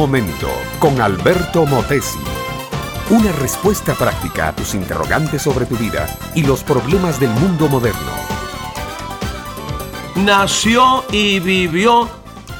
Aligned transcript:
momento 0.00 0.48
con 0.78 0.98
Alberto 0.98 1.66
Motesi. 1.66 2.20
Una 3.10 3.32
respuesta 3.32 3.94
práctica 3.94 4.48
a 4.48 4.56
tus 4.56 4.72
interrogantes 4.72 5.42
sobre 5.42 5.66
tu 5.66 5.76
vida 5.76 6.08
y 6.34 6.42
los 6.42 6.64
problemas 6.64 7.20
del 7.20 7.28
mundo 7.28 7.68
moderno. 7.68 8.10
Nació 10.14 11.04
y 11.12 11.38
vivió 11.40 12.08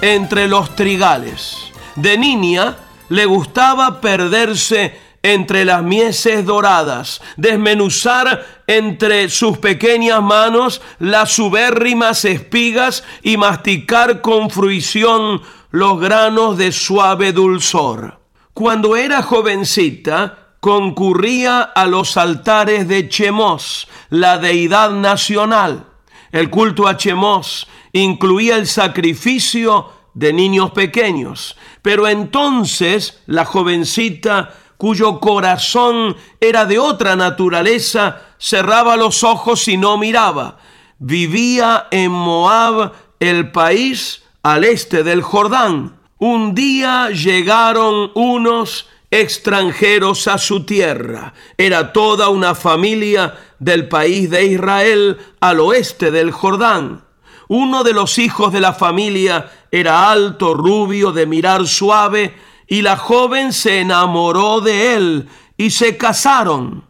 entre 0.03 0.49
los 0.49 0.77
trigales. 0.77 1.57
De 1.97 2.19
niña 2.19 2.77
le 3.09 3.25
gustaba 3.25 4.03
perderse 4.03 5.01
entre 5.23 5.65
las 5.65 5.83
mieses 5.83 6.45
doradas, 6.45 7.23
desmenuzar 7.39 8.45
entre 8.67 9.31
sus 9.31 9.57
pequeñas 9.57 10.23
manos 10.23 10.83
las 10.99 11.33
subérrimas 11.33 12.23
espigas 12.27 13.03
y 13.23 13.39
masticar 13.39 14.21
con 14.21 14.51
fruición 14.51 15.41
los 15.71 16.01
granos 16.01 16.59
de 16.59 16.73
suave 16.73 17.33
dulzor. 17.33 18.21
Cuando 18.55 18.97
era 18.97 19.23
jovencita, 19.23 20.55
concurría 20.61 21.63
a 21.63 21.87
los 21.87 22.17
altares 22.17 22.89
de 22.89 23.09
Chemos, 23.09 23.89
la 24.11 24.39
deidad 24.39 24.91
nacional. 24.91 25.87
El 26.33 26.51
culto 26.51 26.87
a 26.87 26.97
Chemos 26.97 27.69
incluía 27.93 28.57
el 28.57 28.67
sacrificio 28.67 29.93
de 30.15 30.33
niños 30.33 30.73
pequeños, 30.73 31.57
pero 31.83 32.09
entonces 32.09 33.21
la 33.27 33.45
jovencita 33.45 34.55
cuyo 34.77 35.21
corazón 35.21 36.17
era 36.41 36.65
de 36.65 36.79
otra 36.79 37.15
naturaleza, 37.15 38.23
cerraba 38.39 38.97
los 38.97 39.23
ojos 39.25 39.69
y 39.69 39.77
no 39.77 39.99
miraba. 39.99 40.57
Vivía 40.99 41.87
en 41.91 42.11
Moab, 42.11 42.93
el 43.21 43.53
país 43.53 44.23
al 44.43 44.65
este 44.65 45.03
del 45.03 45.23
Jordán. 45.23 45.99
Un 46.19 46.55
día 46.55 47.11
llegaron 47.11 48.11
unos 48.15 48.89
extranjeros 49.11 50.29
a 50.29 50.39
su 50.39 50.65
tierra. 50.65 51.35
Era 51.57 51.93
toda 51.93 52.29
una 52.29 52.55
familia 52.55 53.39
del 53.59 53.89
país 53.89 54.31
de 54.31 54.45
Israel 54.45 55.19
al 55.41 55.61
oeste 55.61 56.11
del 56.11 56.31
Jordán. 56.31 57.05
Uno 57.49 57.83
de 57.83 57.93
los 57.93 58.19
hijos 58.19 58.53
de 58.53 58.61
la 58.61 58.73
familia 58.73 59.51
era 59.71 60.11
alto, 60.11 60.55
rubio, 60.55 61.11
de 61.11 61.27
mirar 61.27 61.67
suave, 61.67 62.37
y 62.69 62.83
la 62.83 62.97
joven 62.97 63.53
se 63.53 63.81
enamoró 63.81 64.61
de 64.61 64.95
él 64.95 65.29
y 65.57 65.71
se 65.71 65.97
casaron. 65.97 66.85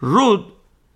Ruth, 0.00 0.48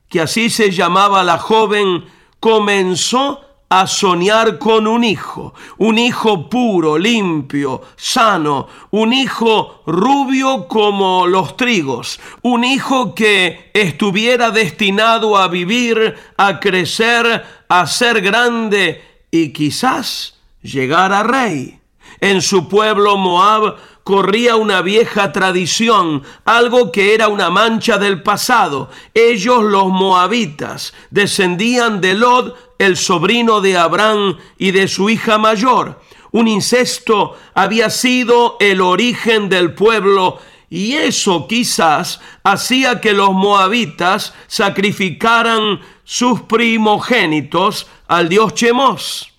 que 0.09 0.21
así 0.21 0.51
se 0.51 0.73
llamaba 0.73 1.23
la 1.23 1.39
joven, 1.39 2.07
comenzó 2.41 3.48
a 3.71 3.87
soñar 3.87 4.59
con 4.59 4.87
un 4.87 5.05
hijo, 5.05 5.53
un 5.77 5.99
hijo 5.99 6.49
puro, 6.49 6.97
limpio, 6.97 7.83
sano, 7.97 8.67
un 8.91 9.13
hijo 9.13 9.83
rubio 9.87 10.67
como 10.69 11.27
los 11.27 11.57
trigos, 11.57 12.19
un 12.43 12.65
hijo 12.65 13.15
que 13.15 13.71
estuviera 13.75 14.51
destinado 14.51 15.37
a 15.37 15.49
vivir, 15.49 16.17
a 16.37 16.61
crecer, 16.61 17.45
a 17.69 17.87
ser 17.87 18.23
grande 18.23 19.03
y 19.31 19.53
quizás 19.53 20.39
llegar 20.63 21.13
a 21.13 21.23
rey. 21.23 21.79
En 22.21 22.43
su 22.43 22.69
pueblo 22.69 23.17
Moab 23.17 23.77
corría 24.09 24.57
una 24.57 24.81
vieja 24.81 25.33
tradición, 25.33 26.23
algo 26.47 26.91
que 26.93 27.13
era 27.13 27.29
una 27.29 27.51
mancha 27.51 27.99
del 27.99 28.23
pasado. 28.23 28.89
Ellos, 29.13 29.63
los 29.63 29.89
moabitas, 29.89 30.95
descendían 31.11 32.01
de 32.01 32.15
Lod, 32.15 32.55
el 32.79 32.97
sobrino 32.97 33.61
de 33.61 33.77
Abraham 33.77 34.39
y 34.57 34.71
de 34.71 34.89
su 34.89 35.11
hija 35.11 35.37
mayor. 35.37 36.01
Un 36.31 36.49
incesto 36.49 37.37
había 37.53 37.91
sido 37.91 38.57
el 38.61 38.81
origen 38.81 39.51
del 39.51 39.75
pueblo 39.75 40.39
y 40.71 40.95
eso 40.95 41.47
quizás 41.47 42.23
hacía 42.45 43.03
que 43.03 43.13
los 43.13 43.33
moabitas 43.33 44.33
sacrificaran 44.47 45.81
sus 46.05 46.41
primogénitos 46.41 47.87
al 48.07 48.31
dios 48.31 48.55
Chemos. 48.55 49.35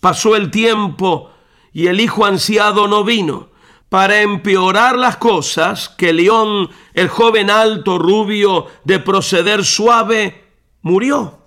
Pasó 0.00 0.34
el 0.34 0.50
tiempo 0.50 1.30
y 1.74 1.88
el 1.88 2.00
hijo 2.00 2.24
ansiado 2.24 2.88
no 2.88 3.04
vino. 3.04 3.52
Para 3.88 4.22
empeorar 4.22 4.96
las 4.96 5.16
cosas, 5.18 5.88
que 5.88 6.12
León, 6.12 6.70
el 6.94 7.08
joven 7.08 7.50
alto, 7.50 7.98
rubio, 7.98 8.66
de 8.84 8.98
proceder 8.98 9.64
suave, 9.64 10.44
murió. 10.82 11.38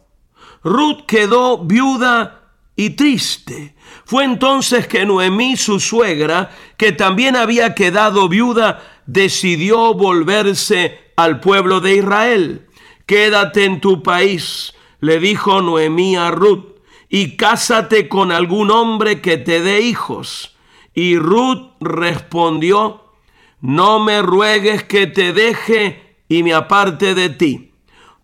Ruth 0.63 1.05
quedó 1.05 1.57
viuda 1.59 2.53
y 2.75 2.91
triste. 2.91 3.75
Fue 4.05 4.23
entonces 4.23 4.87
que 4.87 5.05
Noemí, 5.05 5.57
su 5.57 5.79
suegra, 5.79 6.51
que 6.77 6.93
también 6.93 7.35
había 7.35 7.75
quedado 7.75 8.29
viuda, 8.29 8.81
decidió 9.05 9.93
volverse 9.93 11.11
al 11.17 11.39
pueblo 11.39 11.81
de 11.81 11.95
Israel. 11.95 12.67
Quédate 13.05 13.65
en 13.65 13.81
tu 13.81 14.03
país, 14.03 14.73
le 14.99 15.19
dijo 15.19 15.61
Noemí 15.61 16.15
a 16.15 16.31
Ruth, 16.31 16.77
y 17.09 17.35
cásate 17.35 18.07
con 18.07 18.31
algún 18.31 18.71
hombre 18.71 19.21
que 19.21 19.37
te 19.37 19.61
dé 19.61 19.81
hijos 19.81 20.56
y 20.97 21.15
Ruth 21.19 21.73
respondió, 21.79 23.03
no 23.61 23.99
me 23.99 24.23
ruegues 24.23 24.81
que 24.81 25.05
te 25.05 25.31
deje 25.31 26.01
y 26.27 26.41
me 26.41 26.55
aparte 26.55 27.13
de 27.13 27.29
ti, 27.29 27.71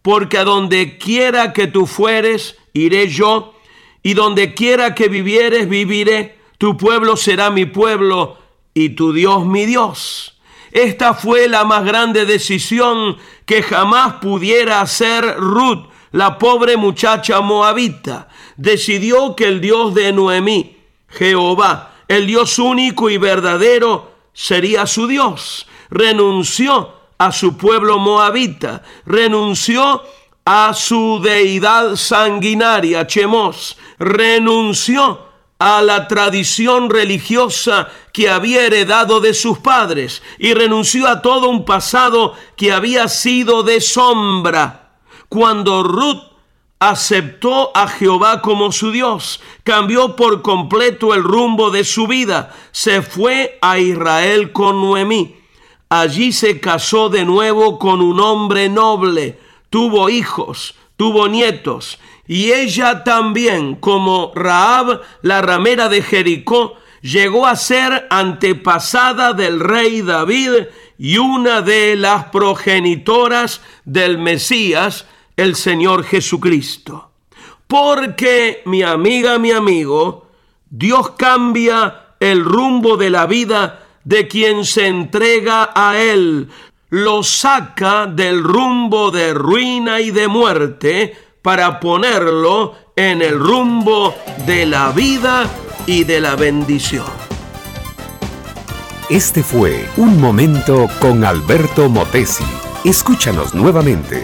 porque 0.02 0.40
a 0.40 0.44
donde 0.44 0.98
quiera 0.98 1.54
que 1.54 1.68
tú 1.68 1.86
fueres, 1.86 2.58
iré 2.74 3.10
yo, 3.10 3.54
y 4.02 4.16
donde 4.16 4.56
quiera 4.56 4.96
que 4.96 5.08
vivieres, 5.08 5.70
viviré, 5.70 6.40
tu 6.58 6.76
pueblo 6.76 7.16
será 7.16 7.52
mi 7.52 7.68
pueblo 7.68 8.40
y 8.74 8.90
tu 8.90 9.14
Dios 9.14 9.46
mi 9.46 9.68
Dios. 9.68 10.42
Esta 10.72 11.14
fue 11.14 11.48
la 11.48 11.66
más 11.66 11.86
grande 11.86 12.26
decisión 12.26 13.18
que 13.46 13.62
jamás 13.62 14.16
pudiera 14.16 14.82
hacer 14.82 15.36
Ruth, 15.38 15.90
la 16.12 16.40
pobre 16.40 16.76
muchacha 16.78 17.40
moabita. 17.40 18.30
Decidió 18.58 19.36
que 19.36 19.46
el 19.46 19.62
Dios 19.62 19.94
de 19.94 20.12
Noemí, 20.12 20.76
Jehová, 21.08 21.93
el 22.08 22.28
Dios 22.28 22.60
único 22.60 23.10
y 23.10 23.18
verdadero 23.18 24.12
sería 24.34 24.86
su 24.88 25.08
Dios. 25.08 25.68
Renunció 25.90 26.94
a 27.18 27.32
su 27.32 27.58
pueblo 27.58 28.00
moabita, 28.00 28.84
renunció 29.06 30.04
a 30.46 30.74
su 30.74 31.22
deidad 31.24 31.96
sanguinaria, 31.96 33.08
Chemos, 33.08 33.78
renunció 33.98 35.34
a 35.60 35.82
la 35.82 36.10
tradición 36.10 36.90
religiosa 36.90 37.88
que 38.12 38.30
había 38.30 38.66
heredado 38.66 39.22
de 39.22 39.34
sus 39.34 39.60
padres 39.60 40.22
y 40.38 40.54
renunció 40.54 41.08
a 41.08 41.22
todo 41.22 41.50
un 41.50 41.64
pasado 41.64 42.34
que 42.58 42.74
había 42.74 43.08
sido 43.08 43.64
de 43.64 43.80
sombra. 43.80 44.98
Cuando 45.30 45.84
Ruth 45.84 46.33
aceptó 46.90 47.72
a 47.76 47.88
Jehová 47.88 48.42
como 48.42 48.72
su 48.72 48.92
Dios, 48.92 49.40
cambió 49.64 50.16
por 50.16 50.42
completo 50.42 51.14
el 51.14 51.24
rumbo 51.24 51.72
de 51.72 51.84
su 51.84 52.08
vida, 52.08 52.54
se 52.72 53.02
fue 53.02 53.58
a 53.62 53.80
Israel 53.80 54.52
con 54.52 54.82
Noemí. 54.82 55.38
Allí 55.88 56.34
se 56.34 56.60
casó 56.60 57.10
de 57.10 57.24
nuevo 57.24 57.80
con 57.80 58.02
un 58.02 58.20
hombre 58.20 58.68
noble, 58.68 59.40
tuvo 59.70 60.10
hijos, 60.10 60.76
tuvo 60.98 61.28
nietos, 61.28 62.00
y 62.28 62.52
ella 62.52 63.04
también, 63.04 63.76
como 63.76 64.32
Raab, 64.36 65.02
la 65.22 65.42
ramera 65.42 65.88
de 65.88 66.02
Jericó, 66.02 66.76
llegó 67.02 67.46
a 67.48 67.56
ser 67.56 68.08
antepasada 68.10 69.34
del 69.34 69.60
rey 69.60 70.02
David 70.02 70.68
y 70.98 71.18
una 71.18 71.62
de 71.62 71.96
las 71.96 72.26
progenitoras 72.26 73.62
del 73.86 74.18
Mesías, 74.18 75.06
el 75.38 75.56
Señor 75.56 76.04
Jesucristo. 76.04 77.12
Porque, 77.68 78.62
mi 78.66 78.84
amiga, 78.84 79.40
mi 79.40 79.52
amigo, 79.52 80.28
Dios 80.70 81.12
cambia 81.12 82.16
el 82.20 82.44
rumbo 82.44 82.98
de 82.98 83.10
la 83.10 83.26
vida 83.26 83.84
de 84.04 84.28
quien 84.28 84.66
se 84.66 84.88
entrega 84.88 85.72
a 85.74 85.98
Él, 85.98 86.50
lo 86.90 87.24
saca 87.24 88.06
del 88.06 88.44
rumbo 88.44 89.12
de 89.12 89.34
ruina 89.34 90.00
y 90.02 90.12
de 90.12 90.28
muerte 90.28 91.18
para 91.42 91.80
ponerlo 91.80 92.76
en 92.96 93.22
el 93.22 93.40
rumbo 93.40 94.16
de 94.46 94.66
la 94.66 94.92
vida 94.92 95.50
y 95.88 96.04
de 96.04 96.22
la 96.22 96.36
bendición. 96.36 97.06
Este 99.10 99.44
fue 99.44 99.90
Un 99.98 100.20
Momento 100.22 100.88
con 101.00 101.26
Alberto 101.26 101.90
Motesi. 101.90 102.46
Escúchanos 102.84 103.54
nuevamente 103.54 104.24